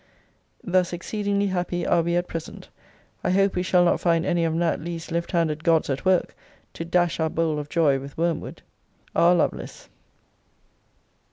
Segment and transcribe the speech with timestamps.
[0.63, 2.69] Thus exceedingly happy are we at present.
[3.23, 4.81] I hope we shall not find any of Nat.
[4.81, 6.33] Lee's left handed gods at work,
[6.73, 8.63] to dash our bowl of joy with wormwood.
[9.15, 9.35] R.
[9.35, 9.89] LOVELACE.